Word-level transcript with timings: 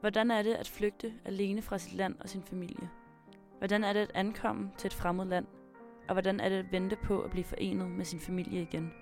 Hvordan 0.00 0.30
er 0.30 0.42
det 0.42 0.54
at 0.54 0.68
flygte 0.68 1.12
alene 1.24 1.62
fra 1.62 1.78
sit 1.78 1.94
land 1.94 2.14
og 2.20 2.28
sin 2.28 2.42
familie? 2.42 2.90
Hvordan 3.58 3.84
er 3.84 3.92
det 3.92 4.00
at 4.00 4.10
ankomme 4.14 4.70
til 4.78 4.88
et 4.88 4.94
fremmed 4.94 5.24
land? 5.24 5.46
Og 6.08 6.14
hvordan 6.14 6.40
er 6.40 6.48
det 6.48 6.56
at 6.56 6.72
vente 6.72 6.96
på 6.96 7.20
at 7.20 7.30
blive 7.30 7.44
forenet 7.44 7.90
med 7.90 8.04
sin 8.04 8.20
familie 8.20 8.62
igen? 8.62 8.92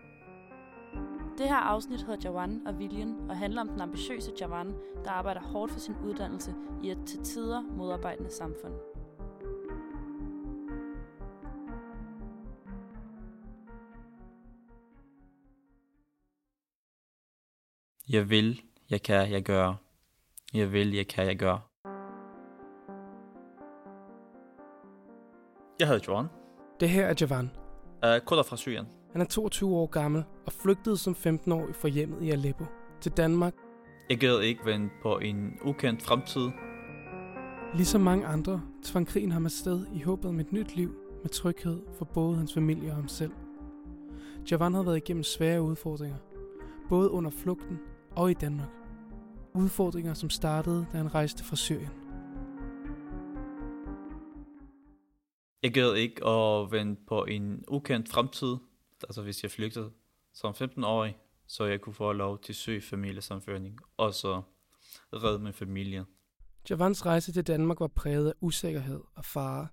Det 1.39 1.49
her 1.49 1.57
afsnit 1.57 2.01
hedder 2.01 2.21
Jawan 2.25 2.67
og 2.67 2.79
Viljen 2.79 3.31
og 3.31 3.37
handler 3.37 3.61
om 3.61 3.69
den 3.69 3.81
ambitiøse 3.81 4.33
Jawan, 4.41 4.75
der 5.05 5.11
arbejder 5.11 5.41
hårdt 5.41 5.73
for 5.73 5.81
sin 5.81 5.95
uddannelse 6.05 6.55
i 6.83 6.91
et 6.91 6.99
til 7.07 7.23
tider 7.25 7.61
modarbejdende 7.61 8.31
samfund. 8.31 8.75
Jeg 18.09 18.31
vil, 18.31 18.63
jeg 18.91 19.03
kan, 19.03 19.31
jeg 19.31 19.43
gør. 19.43 19.86
Jeg 20.57 20.73
vil, 20.73 20.95
jeg 20.95 21.07
kan, 21.07 21.27
jeg 21.27 21.37
gør. 21.37 21.71
Jeg 25.81 25.89
hedder 25.89 26.05
Johan. 26.09 26.27
Det 26.81 26.89
her 26.89 27.07
er 27.07 27.15
Javan. 27.21 27.51
Uh, 28.05 28.27
Kurder 28.27 28.43
fra 28.43 28.57
Syrien. 28.57 28.87
Han 29.13 29.21
er 29.21 29.25
22 29.25 29.77
år 29.77 29.87
gammel 29.87 30.25
og 30.47 30.53
flygtede 30.53 30.97
som 30.97 31.17
15-årig 31.27 31.75
fra 31.75 31.89
hjemmet 31.89 32.23
i 32.23 32.31
Aleppo 32.31 32.65
til 33.01 33.13
Danmark, 33.13 33.55
Jeg 34.11 34.19
gad 34.19 34.41
ikke 34.41 34.65
vente 34.65 34.95
på 35.03 35.19
en 35.19 35.59
ukendt 35.65 36.03
fremtid. 36.03 36.49
Ligesom 37.75 38.01
mange 38.01 38.27
andre 38.27 38.63
tvang 38.85 39.07
krigen 39.07 39.33
ham 39.33 39.45
afsted 39.45 39.87
i 39.95 40.03
håbet 40.03 40.29
om 40.29 40.41
et 40.41 40.53
nyt 40.53 40.77
liv 40.77 40.95
med 41.23 41.31
tryghed 41.31 41.81
for 41.99 42.05
både 42.05 42.37
hans 42.37 42.55
familie 42.55 42.91
og 42.91 42.97
ham 42.97 43.09
selv. 43.09 43.33
Javan 44.51 44.75
havde 44.75 44.87
været 44.87 44.97
igennem 44.97 45.23
svære 45.23 45.63
udfordringer, 45.63 46.19
både 46.89 47.11
under 47.11 47.31
flugten 47.31 47.79
og 48.17 48.31
i 48.31 48.35
Danmark. 48.35 48.69
Udfordringer, 49.57 50.15
som 50.15 50.31
startede, 50.31 50.87
da 50.93 50.97
han 50.97 51.15
rejste 51.15 51.45
fra 51.45 51.57
Syrien. 51.57 51.91
Jeg 55.63 55.75
gad 55.75 55.95
ikke 55.95 56.27
at 56.27 56.73
vente 56.73 57.03
på 57.09 57.25
en 57.25 57.65
ukendt 57.69 58.09
fremtid. 58.09 58.57
Altså 59.03 59.23
hvis 59.23 59.43
jeg 59.43 59.51
flygtede 59.51 59.91
som 60.35 60.55
15-årig, 60.55 61.17
så 61.47 61.65
jeg 61.65 61.81
kunne 61.81 61.95
få 61.95 62.13
lov 62.13 62.39
til 62.41 62.55
søge 62.55 62.81
familiesamføring. 62.81 63.79
Og 63.97 64.15
så 64.15 64.43
redde 65.13 65.39
min 65.39 65.53
familie. 65.53 66.05
Javans 66.71 67.07
rejse 67.07 67.33
til 67.33 67.47
Danmark 67.47 67.81
var 67.81 67.87
præget 67.87 68.29
af 68.29 68.33
usikkerhed 68.41 69.01
og 69.15 69.25
fare. 69.25 69.69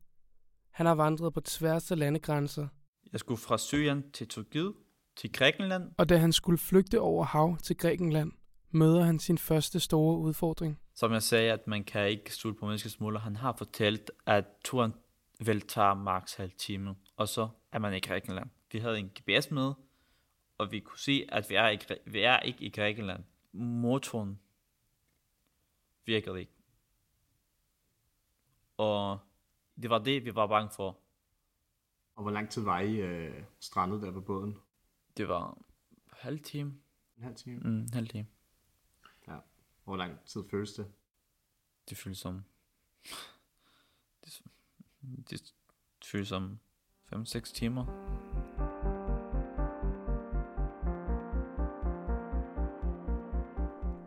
Han 0.71 0.85
har 0.85 0.95
vandret 0.95 1.33
på 1.33 1.41
tværs 1.41 1.91
af 1.91 1.99
landegrænser, 1.99 2.67
Jeg 3.11 3.19
skulle 3.19 3.37
fra 3.37 3.57
Syrien 3.57 4.11
til 4.11 4.27
Tyrkiet, 4.27 4.73
til 5.17 5.31
Grækenland. 5.31 5.91
og 5.97 6.09
da 6.09 6.17
han 6.17 6.31
skulle 6.33 6.57
flygte 6.57 6.99
over 6.99 7.25
hav 7.25 7.57
til 7.57 7.77
Grækenland, 7.77 8.31
møder 8.73 9.03
han 9.03 9.19
sin 9.19 9.37
første 9.37 9.79
store 9.79 10.17
udfordring. 10.17 10.79
Som 10.93 11.11
jeg 11.11 11.23
sagde, 11.23 11.51
at 11.51 11.67
man 11.67 11.83
kan 11.83 12.09
ikke 12.09 12.33
stole 12.33 12.55
på 12.55 12.65
menneskesmugler. 12.65 13.19
Han 13.19 13.35
har 13.35 13.55
fortalt, 13.57 14.11
at 14.25 14.45
turen 14.63 14.93
vil 15.39 15.61
tage 15.61 15.95
maks 15.95 16.33
halv 16.33 16.51
time, 16.57 16.95
og 17.15 17.27
så 17.27 17.49
er 17.71 17.79
man 17.79 17.93
i 17.93 17.99
Grækenland. 17.99 18.49
Vi 18.71 18.79
havde 18.79 18.99
en 18.99 19.09
GPS 19.09 19.51
med, 19.51 19.73
og 20.57 20.71
vi 20.71 20.79
kunne 20.79 20.99
se, 20.99 21.25
at 21.29 21.49
vi 21.49 21.55
er, 21.55 21.69
i, 21.69 21.79
vi 22.05 22.21
er 22.21 22.39
ikke 22.39 22.63
i 22.63 22.69
Grækenland. 22.69 23.23
Motoren 23.51 24.39
virkede 26.05 26.39
ikke. 26.39 26.51
Og 28.77 29.19
det 29.81 29.89
var 29.89 29.99
det, 29.99 30.25
vi 30.25 30.35
var 30.35 30.47
bange 30.47 30.69
for. 30.75 30.99
Og 32.15 32.23
hvor 32.23 32.31
lang 32.31 32.49
tid 32.49 32.63
var 32.63 32.79
I 32.79 32.95
øh, 32.95 33.43
strandet 33.59 34.01
der 34.01 34.11
på 34.11 34.21
båden? 34.21 34.57
Det 35.17 35.27
var 35.27 35.57
halv 36.11 36.39
time. 36.39 36.73
En 37.17 37.23
halv 37.23 37.35
time? 37.35 37.59
Mm, 37.59 37.87
halv 37.93 38.07
time. 38.07 38.27
Hvor 39.83 39.95
lang 39.95 40.19
tid 40.25 40.41
føles 40.51 40.73
det? 40.73 40.91
Det 41.89 41.97
føles 41.97 42.17
som... 42.17 42.43
Det, 45.01 45.29
det 45.29 46.05
føles 46.05 46.27
som 46.27 46.59
5-6 47.13 47.39
timer. 47.53 47.85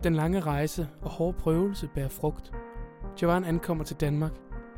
Den 0.03 0.15
lange 0.15 0.41
rejse 0.41 0.88
og 1.03 1.10
hårde 1.10 1.38
prøvelse 1.38 1.91
bærer 1.94 2.09
frugt. 2.09 2.53
Javan 3.22 3.44
ankommer 3.44 3.84
til 3.84 3.97
Danmark. 3.97 4.32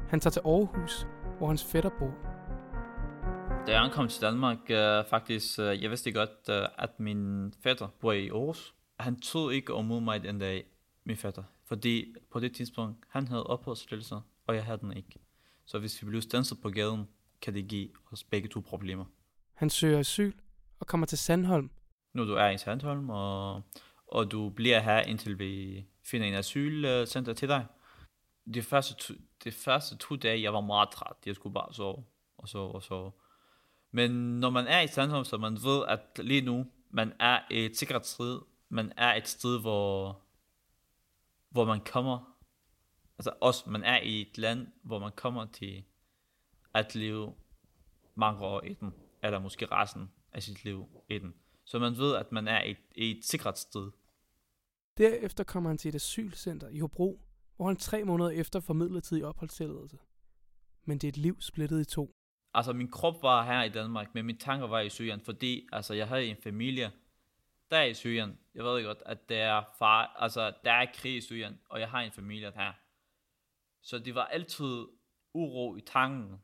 Han 0.09 0.21
tager 0.21 0.33
til 0.33 0.43
Aarhus, 0.45 1.07
hvor 1.39 1.47
hans 1.47 1.65
fætter 1.65 1.91
bor. 1.99 2.29
Da 3.67 3.73
jeg 3.73 3.85
ankom 3.85 4.09
til 4.09 4.23
Danmark, 4.23 4.59
øh, 4.71 5.05
faktisk, 5.11 5.59
øh, 5.59 5.83
jeg 5.83 5.91
vidste 5.91 6.13
godt, 6.13 6.49
øh, 6.51 6.69
at 6.79 7.01
min 7.01 7.53
fætter 7.63 7.89
bor 8.01 8.13
i 8.13 8.29
Aarhus. 8.29 8.75
Han 9.01 9.21
tog 9.21 9.55
ikke 9.55 9.73
imod 9.79 10.01
mig 10.01 10.23
den 10.23 10.39
dag, 10.39 10.67
min 11.09 11.17
fætter. 11.17 11.43
Fordi 11.65 12.15
på 12.31 12.41
det 12.41 12.55
tidspunkt, 12.55 13.05
han 13.09 13.29
havde 13.29 13.47
opholdstilladelse, 13.47 14.15
og 14.47 14.55
jeg 14.55 14.65
havde 14.65 14.79
den 14.79 14.93
ikke. 14.97 15.21
Så 15.65 15.79
hvis 15.79 16.03
vi 16.03 16.09
blev 16.09 16.23
standset 16.23 16.61
på 16.61 16.71
gaden, 16.71 17.09
kan 17.43 17.55
det 17.55 17.69
give 17.69 17.89
os 18.13 18.25
begge 18.25 18.49
to 18.49 18.61
problemer. 18.61 19.05
Han 19.55 19.71
søger 19.71 19.99
asyl 19.99 20.33
og 20.81 20.87
kommer 20.87 21.07
til 21.07 21.19
Sandholm. 21.19 21.71
Nu 22.13 22.27
du 22.27 22.35
er 22.35 22.49
i 22.49 22.59
Sandholm, 22.59 23.11
og, 23.11 23.63
og 24.07 24.31
du 24.31 24.49
bliver 24.49 24.81
her, 24.81 25.01
indtil 25.01 25.39
vi 25.39 25.85
finder 26.05 26.27
en 26.27 26.35
asylcenter 26.35 27.33
til 27.33 27.49
dig. 27.49 27.67
De 28.55 28.63
første, 28.63 28.95
to, 28.95 29.15
de 29.45 29.53
første 29.53 29.97
to 29.97 30.17
dage, 30.17 30.43
jeg 30.43 30.53
var 30.53 30.61
meget 30.61 30.91
træt. 30.91 31.17
Jeg 31.27 31.35
skulle 31.35 31.55
bare 31.55 31.75
sove 31.75 32.05
og 32.39 32.49
sove 32.49 32.75
og 32.75 32.83
sove. 32.83 33.13
Men 33.91 34.11
når 34.41 34.51
man 34.51 34.67
er 34.67 34.81
i 34.81 34.87
Sandholm, 34.87 35.25
så 35.25 35.37
man 35.37 35.53
ved, 35.53 35.85
at 35.89 36.21
lige 36.25 36.41
nu, 36.41 36.67
man 36.91 37.13
er 37.21 37.41
et 37.51 37.77
sikkert 37.77 38.07
sted. 38.07 38.41
Man 38.69 38.93
er 38.97 39.15
et 39.15 39.29
sted, 39.29 39.61
hvor, 39.61 40.21
hvor 41.59 41.65
man 41.65 41.81
kommer. 41.81 42.39
Altså 43.19 43.33
også, 43.41 43.71
man 43.71 43.83
er 43.83 44.01
i 44.01 44.21
et 44.21 44.39
land, 44.39 44.67
hvor 44.83 44.99
man 44.99 45.13
kommer 45.13 45.47
til 45.47 45.85
at 46.75 46.95
leve 46.95 47.35
mange 48.15 48.41
år 48.41 48.65
i 48.65 48.75
den. 48.75 48.95
Eller 49.23 49.39
måske 49.39 49.67
resten 49.67 50.11
af 50.33 50.43
sit 50.43 50.65
liv 50.65 50.89
i 51.09 51.19
den. 51.19 51.35
Så 51.65 51.79
man 51.79 51.97
ved, 51.97 52.15
at 52.15 52.33
man 52.33 52.49
er 52.49 52.63
i 52.63 52.71
et, 52.71 52.79
i 52.97 53.19
et 53.19 53.25
sikkert 53.25 53.59
sted. 53.59 53.91
Derefter 54.99 55.45
kommer 55.45 55.71
han 55.71 55.79
til 55.79 55.89
et 55.89 55.95
asylcenter 55.95 56.69
i 56.69 56.79
Hobro, 56.79 57.21
hvor 57.57 57.67
han 57.67 57.77
tre 57.77 58.05
måneder 58.05 58.31
efter 58.31 58.61
får 58.61 58.75
midlertidig 58.75 59.25
opholdstilladelse. 59.25 59.99
Men 60.85 60.99
det 60.99 61.07
er 61.07 61.13
et 61.13 61.17
liv 61.17 61.41
splittet 61.41 61.81
i 61.81 61.85
to. 61.85 62.11
Altså, 62.55 62.73
min 62.73 62.91
krop 62.91 63.23
var 63.23 63.45
her 63.45 63.63
i 63.63 63.69
Danmark, 63.69 64.15
men 64.15 64.27
mine 64.27 64.39
tanker 64.39 64.67
var 64.67 64.81
i 64.81 64.91
Syrien, 64.91 65.21
fordi 65.21 65.69
altså, 65.73 65.95
jeg 65.95 66.09
havde 66.09 66.27
en 66.27 66.37
familie, 66.43 66.93
der 67.71 67.77
er 67.77 67.85
i 67.85 67.95
Syrien. 67.95 68.39
Jeg 68.55 68.65
ved 68.65 68.85
godt, 68.85 69.03
at 69.07 69.29
der 69.29 69.45
er, 69.45 69.65
far, 69.79 70.07
altså, 70.17 70.55
der 70.65 70.73
er 70.73 70.87
krig 70.95 71.17
i 71.17 71.21
Syrien, 71.21 71.61
og 71.69 71.81
jeg 71.81 71.91
har 71.91 72.01
en 72.01 72.13
familie 72.13 72.53
her. 72.55 72.73
Så 73.83 73.99
det 73.99 74.15
var 74.15 74.25
altid 74.25 74.87
uro 75.35 75.77
i 75.77 75.81
tanken. 75.81 76.43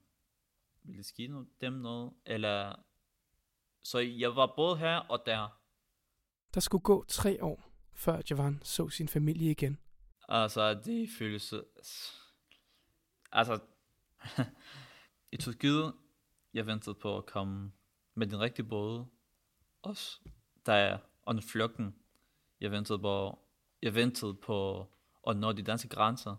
Vil 0.83 0.97
det 0.97 1.07
ske 1.07 1.27
noget, 1.27 1.49
dem 1.61 1.73
noget? 1.73 2.13
Eller... 2.27 2.75
Så 3.83 3.99
jeg 3.99 4.37
var 4.37 4.53
både 4.57 4.77
her 4.77 4.97
og 4.97 5.27
der. 5.27 5.61
Der 6.55 6.61
skulle 6.61 6.83
gå 6.83 7.05
tre 7.09 7.45
år, 7.45 7.71
før 7.93 8.23
Javan 8.31 8.61
så 8.63 8.89
sin 8.89 9.09
familie 9.09 9.51
igen. 9.51 9.79
Altså, 10.29 10.75
det 10.75 11.09
føles... 11.19 11.55
Altså, 13.33 13.59
i 15.33 15.37
Tyrkiet, 15.37 15.95
jeg 16.55 16.67
ventede 16.67 16.95
på 16.95 17.17
at 17.17 17.27
komme 17.27 17.73
med 18.15 18.27
den 18.27 18.41
rigtige 18.41 18.67
båd. 18.67 19.05
Også 19.83 20.21
jeg 20.67 20.99
under 20.99 21.14
flugten, 21.43 21.95
jeg 22.61 22.71
ventede 22.71 22.99
på, 22.99 23.39
jeg 23.83 23.95
ventede 23.95 24.35
på 24.35 24.89
at 25.27 25.37
nå 25.37 25.53
de 25.53 25.63
danske 25.63 25.89
grænser. 25.89 26.37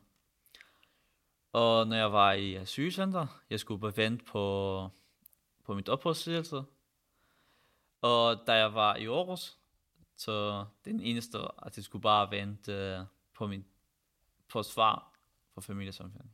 Og 1.52 1.88
når 1.88 1.96
jeg 1.96 2.12
var 2.12 2.32
i 2.32 2.56
asylcenter, 2.56 3.28
jeg 3.50 3.60
skulle 3.60 3.82
bare 3.82 3.98
vente 3.98 4.26
på, 4.26 4.90
på 5.64 5.74
mit 5.74 5.90
opholdstilladelse. 5.90 6.64
Og 8.02 8.48
da 8.48 8.54
jeg 8.54 8.74
var 8.74 8.96
i 8.96 9.06
Aarhus, 9.06 9.58
så 10.16 10.66
den 10.86 11.00
eneste, 11.00 11.38
at 11.38 11.78
jeg 11.78 11.84
skulle 11.84 12.02
bare 12.02 12.32
vente 12.32 12.72
øh, 12.72 13.00
på 13.34 13.48
min 13.48 13.66
på 14.48 14.64
svar 14.64 15.12
for 15.54 15.62
familiesamfundet. 15.62 16.32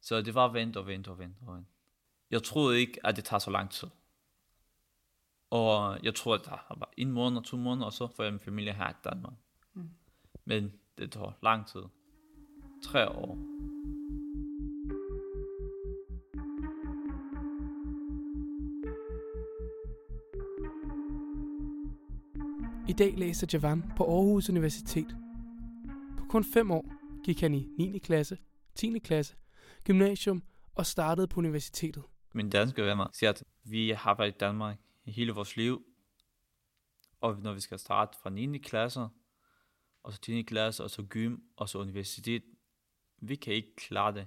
Så 0.00 0.22
det 0.22 0.34
var 0.34 0.48
vent 0.48 0.76
og 0.76 0.86
vent 0.86 1.08
og 1.08 1.18
vent 1.18 1.36
og 1.46 1.54
vent. 1.56 1.68
Jeg 2.30 2.42
troede 2.42 2.80
ikke, 2.80 3.06
at 3.06 3.16
det 3.16 3.24
tager 3.24 3.38
så 3.38 3.50
lang 3.50 3.70
tid. 3.70 3.88
Og 5.52 5.98
jeg 6.02 6.14
tror, 6.14 6.34
at 6.34 6.40
det 6.40 6.48
tager 6.48 6.74
bare 6.78 6.90
en 6.96 7.12
måned, 7.12 7.42
to 7.42 7.56
måneder, 7.56 7.86
og 7.86 7.92
så 7.92 8.06
får 8.06 8.22
jeg 8.22 8.32
min 8.32 8.40
familie 8.40 8.72
her 8.72 8.90
i 8.90 8.94
Danmark. 9.04 9.32
Mm. 9.74 9.90
Men 10.44 10.72
det 10.98 11.12
tager 11.12 11.32
lang 11.42 11.66
tid. 11.66 11.82
Tre 12.82 13.08
år. 13.08 13.38
I 22.88 22.92
dag 22.92 23.14
læser 23.16 23.46
Javan 23.52 23.92
på 23.96 24.04
Aarhus 24.04 24.50
Universitet. 24.50 25.16
På 26.18 26.24
kun 26.28 26.44
fem 26.44 26.70
år 26.70 26.92
gik 27.24 27.40
han 27.40 27.54
i 27.54 27.68
9. 27.78 27.98
klasse, 27.98 28.38
10. 28.74 28.98
klasse, 28.98 29.36
gymnasium 29.84 30.42
og 30.74 30.86
startede 30.86 31.28
på 31.28 31.40
universitetet. 31.40 32.02
Mine 32.34 32.50
danske 32.50 32.82
venner 32.82 33.06
siger, 33.12 33.30
at 33.30 33.44
vi 33.64 33.90
har 33.90 34.14
været 34.14 34.28
i 34.28 34.36
Danmark 34.40 34.76
i 35.04 35.10
hele 35.10 35.32
vores 35.32 35.56
liv. 35.56 35.82
Og 37.20 37.38
når 37.38 37.52
vi 37.52 37.60
skal 37.60 37.78
starte 37.78 38.18
fra 38.22 38.30
9. 38.30 38.58
klasse, 38.58 39.08
og 40.02 40.12
så 40.12 40.20
10. 40.20 40.42
klasse, 40.42 40.84
og 40.84 40.90
så 40.90 41.02
gym, 41.08 41.36
og 41.56 41.68
så 41.68 41.78
universitet. 41.78 42.42
Vi 43.16 43.36
kan 43.36 43.54
ikke 43.54 43.76
klare 43.76 44.14
det 44.14 44.26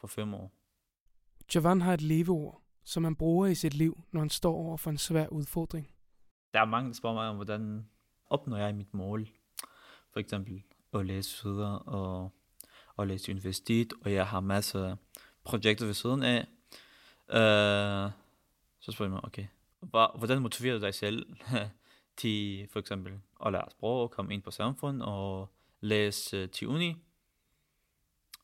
på 0.00 0.06
fem 0.06 0.34
år. 0.34 0.52
Javan 1.54 1.80
har 1.80 1.94
et 1.94 2.02
leveord, 2.02 2.62
som 2.84 3.04
han 3.04 3.16
bruger 3.16 3.46
i 3.46 3.54
sit 3.54 3.74
liv, 3.74 4.04
når 4.12 4.20
han 4.20 4.30
står 4.30 4.54
over 4.54 4.76
for 4.76 4.90
en 4.90 4.98
svær 4.98 5.26
udfordring. 5.26 5.90
Der 6.52 6.60
er 6.60 6.64
mange, 6.64 6.88
der 6.88 6.94
spørger 6.94 7.14
mig 7.14 7.28
om, 7.28 7.36
hvordan 7.36 7.88
opnår 8.26 8.56
jeg 8.56 8.74
mit 8.74 8.94
mål. 8.94 9.28
For 10.12 10.20
eksempel 10.20 10.62
at 10.94 11.06
læse 11.06 11.44
videre 11.44 11.78
og, 11.78 12.30
og 12.96 13.06
læse 13.06 13.32
universitet, 13.32 13.92
og 14.00 14.12
jeg 14.12 14.26
har 14.26 14.40
masser 14.40 14.88
af 14.88 14.96
projekter 15.44 15.86
ved 15.86 15.94
siden 15.94 16.22
af. 16.22 16.46
Uh, 17.28 18.12
så 18.80 18.92
spørger 18.92 19.10
jeg 19.10 19.10
mig, 19.10 19.24
okay, 19.24 19.46
hvordan 19.90 20.42
motiverer 20.42 20.78
du 20.78 20.84
dig 20.84 20.94
selv 20.94 21.26
til 22.16 22.68
for 22.70 22.80
eksempel 22.80 23.12
at 23.46 23.52
lære 23.52 23.70
sprog, 23.70 24.10
komme 24.10 24.34
ind 24.34 24.42
på 24.42 24.50
samfund 24.50 25.02
og 25.02 25.52
læse 25.80 26.36
øh, 26.36 26.48
til 26.48 26.68
uni? 26.68 26.96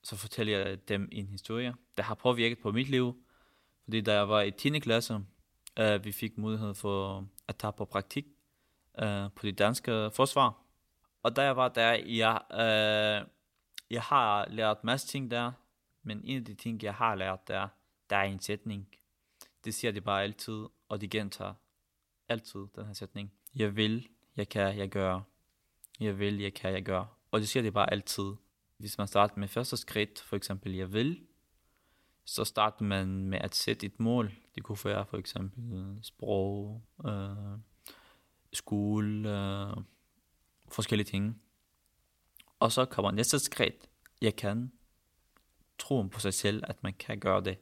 Så 0.02 0.16
fortæller 0.16 0.58
jeg 0.58 0.88
dem 0.88 1.08
en 1.12 1.26
historie, 1.26 1.74
der 1.96 2.02
har 2.02 2.14
påvirket 2.14 2.58
på 2.58 2.72
mit 2.72 2.88
liv. 2.88 3.24
Fordi 3.84 4.00
da 4.00 4.14
jeg 4.14 4.28
var 4.28 4.40
i 4.40 4.50
10. 4.50 4.78
klasse, 4.78 5.14
uh, 5.80 6.04
vi 6.04 6.12
fik 6.12 6.38
mulighed 6.38 6.74
for 6.74 7.26
at 7.48 7.56
tage 7.56 7.72
på 7.72 7.84
praktik 7.84 8.26
uh, 9.02 9.32
på 9.36 9.46
det 9.46 9.58
danske 9.58 10.10
forsvar. 10.12 10.62
Og 11.22 11.36
da 11.36 11.42
jeg 11.42 11.56
var 11.56 11.68
der, 11.68 11.92
jeg, 11.92 12.40
uh, 12.50 13.28
jeg 13.90 14.02
har 14.02 14.46
lært 14.48 14.84
masse 14.84 15.06
ting 15.06 15.30
der, 15.30 15.52
men 16.02 16.20
en 16.24 16.36
af 16.36 16.44
de 16.44 16.54
ting, 16.54 16.82
jeg 16.82 16.94
har 16.94 17.14
lært 17.14 17.48
der, 17.48 17.68
der 18.10 18.16
er 18.16 18.22
en 18.22 18.40
sætning. 18.40 18.88
Det 19.64 19.74
siger 19.74 19.92
de 19.92 20.00
bare 20.00 20.22
altid, 20.22 20.66
og 20.88 21.00
de 21.00 21.08
gentager 21.08 21.54
altid 22.28 22.60
den 22.76 22.86
her 22.86 22.92
sætning. 22.92 23.32
Jeg 23.54 23.76
vil, 23.76 24.08
jeg 24.36 24.48
kan, 24.48 24.78
jeg 24.78 24.88
gør. 24.88 25.20
Jeg 26.00 26.18
vil, 26.18 26.38
jeg 26.38 26.54
kan, 26.54 26.72
jeg 26.72 26.84
gør. 26.84 27.04
Og 27.30 27.40
det 27.40 27.48
siger 27.48 27.62
de 27.62 27.72
bare 27.72 27.92
altid. 27.92 28.32
Hvis 28.76 28.98
man 28.98 29.06
starter 29.06 29.36
med 29.36 29.48
første 29.48 29.76
skridt, 29.76 30.20
for 30.20 30.36
eksempel 30.36 30.72
jeg 30.72 30.92
vil, 30.92 31.26
så 32.24 32.44
starter 32.44 32.84
man 32.84 33.08
med 33.08 33.38
at 33.38 33.54
sætte 33.54 33.86
et 33.86 34.00
mål. 34.00 34.32
Det 34.54 34.62
kunne 34.62 34.78
være 34.84 35.06
for 35.06 35.18
eksempel 35.18 35.98
sprog, 36.02 36.82
øh, 37.04 37.58
skole, 38.52 39.28
øh, 39.28 39.76
forskellige 40.68 41.06
ting. 41.06 41.42
Og 42.58 42.72
så 42.72 42.84
kommer 42.84 43.10
næste 43.10 43.38
skridt. 43.38 43.88
Jeg 44.20 44.36
kan 44.36 44.72
tro 45.78 46.02
på 46.02 46.20
sig 46.20 46.34
selv, 46.34 46.64
at 46.66 46.82
man 46.82 46.94
kan 46.94 47.20
gøre 47.20 47.40
det, 47.40 47.58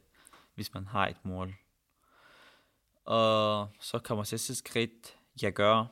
hvis 0.54 0.74
man 0.74 0.86
har 0.86 1.08
et 1.08 1.24
mål. 1.24 1.54
Og 3.08 3.68
så 3.80 3.98
kommer 3.98 4.24
sidste 4.24 4.54
skridt, 4.54 5.18
jeg 5.42 5.52
gør. 5.52 5.84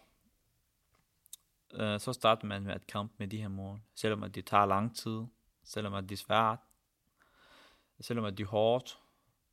Øh, 1.75 2.01
så 2.01 2.13
starter 2.13 2.47
man 2.47 2.63
med 2.63 2.75
at 2.75 2.87
kampe 2.87 3.15
med 3.19 3.29
de 3.29 3.37
her 3.37 3.49
mål. 3.49 3.81
Selvom 3.95 4.23
at 4.23 4.35
det 4.35 4.47
tager 4.47 4.67
lang 4.67 4.97
tid, 4.97 5.23
selvom 5.65 5.95
at 5.95 6.05
det 6.05 6.13
er 6.13 6.17
svært, 6.17 6.59
selvom 8.01 8.25
at 8.25 8.39
det 8.39 8.45
er 8.45 8.49
hårdt, 8.49 8.99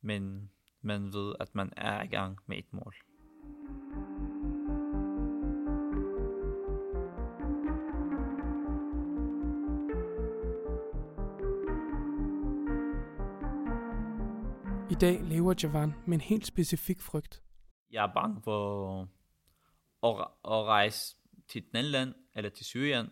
men 0.00 0.50
man 0.80 1.12
ved, 1.12 1.34
at 1.40 1.54
man 1.54 1.72
er 1.76 2.02
i 2.02 2.06
gang 2.06 2.38
med 2.46 2.58
et 2.58 2.72
mål. 2.72 2.94
I 14.90 14.94
dag 14.94 15.22
lever 15.22 15.54
Javan 15.62 15.94
med 16.06 16.14
en 16.14 16.20
helt 16.20 16.46
specifik 16.46 17.00
frygt. 17.00 17.40
Jeg 17.94 18.02
er 18.02 18.12
bange 18.14 18.42
for 18.42 19.00
at, 20.02 20.28
at 20.44 20.64
rejse 20.64 21.16
til 21.48 21.62
et 21.62 21.68
andet 21.74 21.90
land, 21.92 22.14
eller 22.34 22.50
til 22.50 22.66
Syrien, 22.66 23.10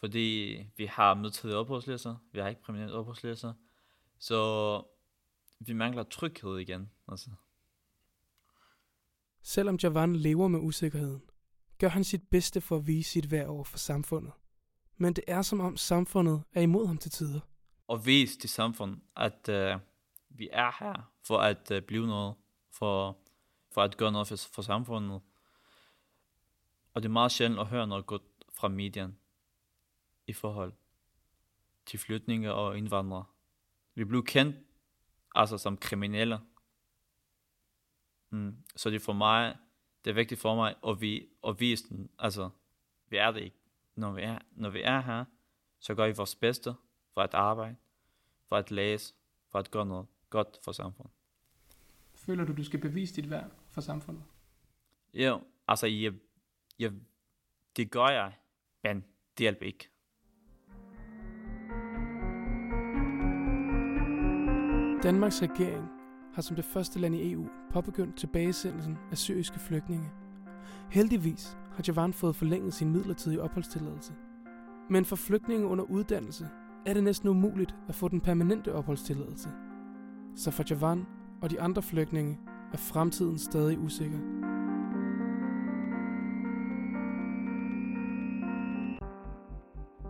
fordi 0.00 0.58
vi 0.76 0.86
har 0.86 1.14
midlertidige 1.14 1.56
opholdslæser, 1.56 2.16
vi 2.32 2.40
har 2.40 2.48
ikke 2.48 2.62
permanent 2.62 2.92
opholdslæser, 2.92 3.52
så 4.18 4.82
vi 5.58 5.72
mangler 5.72 6.02
tryghed 6.02 6.58
igen. 6.58 6.90
Altså. 7.08 7.30
Selvom 9.42 9.78
Javan 9.82 10.16
lever 10.16 10.48
med 10.48 10.60
usikkerheden, 10.60 11.22
gør 11.78 11.88
han 11.88 12.04
sit 12.04 12.28
bedste 12.30 12.60
for 12.60 12.76
at 12.76 12.86
vise 12.86 13.10
sit 13.10 13.30
værd 13.30 13.46
over 13.46 13.64
for 13.64 13.78
samfundet. 13.78 14.32
Men 14.96 15.12
det 15.12 15.24
er 15.26 15.42
som 15.42 15.60
om 15.60 15.76
samfundet 15.76 16.42
er 16.52 16.60
imod 16.60 16.86
ham 16.86 16.98
til 16.98 17.10
tider. 17.10 17.40
Og 17.86 18.06
vise 18.06 18.38
til 18.38 18.50
samfundet, 18.50 18.98
at 19.16 19.48
uh, 19.48 19.80
vi 20.28 20.48
er 20.52 20.84
her 20.84 21.12
for 21.26 21.38
at 21.38 21.70
uh, 21.70 21.80
blive 21.80 22.06
noget, 22.06 22.34
for, 22.70 23.21
for 23.72 23.82
at 23.82 23.96
gøre 23.96 24.12
noget 24.12 24.28
for, 24.28 24.36
for 24.36 24.62
samfundet. 24.62 25.20
Og 26.94 27.02
det 27.02 27.08
er 27.08 27.12
meget 27.12 27.32
sjældent 27.32 27.60
at 27.60 27.66
høre 27.66 27.86
noget 27.86 28.06
godt 28.06 28.22
fra 28.52 28.68
medien 28.68 29.18
i 30.26 30.32
forhold 30.32 30.72
til 31.86 31.98
flytninge 31.98 32.52
og 32.52 32.78
indvandrere. 32.78 33.24
Vi 33.94 34.04
blev 34.04 34.24
kendt 34.24 34.56
altså 35.34 35.58
som 35.58 35.76
kriminelle. 35.76 36.40
Mm. 38.30 38.56
Så 38.76 38.90
det 38.90 38.96
er 38.96 39.04
for 39.04 39.12
mig, 39.12 39.56
det 40.04 40.10
er 40.10 40.14
vigtigt 40.14 40.40
for 40.40 40.54
mig 40.54 40.74
at, 40.86 41.00
vi, 41.00 41.28
at 41.46 41.60
vise 41.60 41.88
den, 41.88 42.10
altså, 42.18 42.50
vi 43.08 43.16
er 43.16 43.30
det 43.30 43.40
ikke. 43.40 43.56
Når 43.94 44.12
vi 44.12 44.22
er, 44.22 44.38
når 44.52 44.70
vi 44.70 44.82
er 44.82 45.00
her, 45.00 45.24
så 45.80 45.94
gør 45.94 46.06
vi 46.06 46.12
vores 46.16 46.34
bedste 46.34 46.74
for 47.14 47.20
at 47.20 47.34
arbejde, 47.34 47.76
for 48.48 48.56
at 48.56 48.70
læse, 48.70 49.14
for 49.48 49.58
at 49.58 49.70
gøre 49.70 49.86
noget 49.86 50.06
godt 50.30 50.58
for 50.64 50.72
samfundet. 50.72 51.12
Føler 52.26 52.44
du, 52.44 52.52
du 52.52 52.64
skal 52.64 52.80
bevise 52.80 53.14
dit 53.14 53.30
værd 53.30 53.50
for 53.70 53.80
samfundet? 53.80 54.22
Jo, 55.14 55.40
altså 55.68 55.86
jeg, 55.86 56.12
jeg, 56.78 56.92
det 57.76 57.90
gør 57.90 58.08
jeg, 58.08 58.32
men 58.82 58.96
det 59.38 59.44
hjælper 59.44 59.66
ikke. 59.66 59.88
Danmarks 65.02 65.42
regering 65.42 65.88
har 66.34 66.42
som 66.42 66.56
det 66.56 66.64
første 66.64 66.98
land 66.98 67.14
i 67.14 67.32
EU 67.32 67.48
påbegyndt 67.72 68.18
tilbagesendelsen 68.18 68.98
af 69.10 69.18
syriske 69.18 69.58
flygtninge. 69.58 70.10
Heldigvis 70.90 71.56
har 71.72 71.84
Javan 71.86 72.12
fået 72.12 72.36
forlænget 72.36 72.74
sin 72.74 72.92
midlertidige 72.92 73.42
opholdstilladelse. 73.42 74.12
Men 74.90 75.04
for 75.04 75.16
flygtninge 75.16 75.66
under 75.66 75.84
uddannelse 75.84 76.48
er 76.86 76.94
det 76.94 77.04
næsten 77.04 77.28
umuligt 77.28 77.74
at 77.88 77.94
få 77.94 78.08
den 78.08 78.20
permanente 78.20 78.74
opholdstilladelse. 78.74 79.48
Så 80.36 80.50
for 80.50 80.64
Javan 80.70 81.06
og 81.42 81.50
de 81.50 81.60
andre 81.60 81.82
flygtninge 81.82 82.38
er 82.72 82.76
fremtiden 82.76 83.38
stadig 83.38 83.78
usikker. 83.78 84.18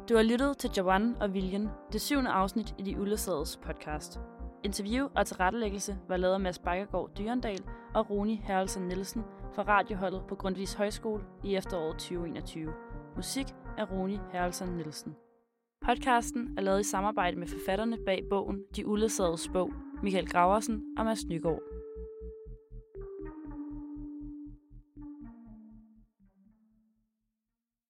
Du 0.08 0.16
har 0.16 0.22
lyttet 0.22 0.58
til 0.58 0.70
Jawan 0.76 1.14
og 1.20 1.34
Viljen, 1.34 1.68
det 1.92 2.00
syvende 2.00 2.30
afsnit 2.30 2.74
i 2.78 2.82
de 2.82 3.00
Uledsades 3.00 3.56
podcast. 3.56 4.20
Interview 4.64 5.08
og 5.16 5.26
tilrettelæggelse 5.26 5.98
var 6.08 6.16
lavet 6.16 6.34
af 6.34 6.40
Mads 6.40 6.58
Bakkergaard 6.58 7.10
Dyrendal 7.18 7.64
og 7.94 8.10
Roni 8.10 8.40
Herrelsen 8.44 8.82
Nielsen 8.82 9.22
fra 9.54 9.62
radioholdet 9.62 10.22
på 10.28 10.34
Grundtvigs 10.34 10.74
Højskole 10.74 11.24
i 11.44 11.56
efteråret 11.56 11.98
2021. 11.98 12.72
Musik 13.16 13.46
af 13.78 13.90
Roni 13.90 14.18
Herrelsen 14.32 14.68
Nielsen. 14.68 15.14
Podcasten 15.86 16.54
er 16.58 16.62
lavet 16.62 16.80
i 16.80 16.90
samarbejde 16.90 17.36
med 17.36 17.46
forfatterne 17.46 17.98
bag 18.06 18.22
bogen 18.30 18.62
De 18.76 18.86
Uledsades 18.86 19.48
bog, 19.52 19.70
Michael 20.02 20.26
Graversen 20.26 20.82
og 20.96 21.04
Mads 21.04 21.28
Nygaard. 21.28 21.81